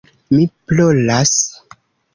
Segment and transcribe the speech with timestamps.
[0.37, 1.37] Mi ploras.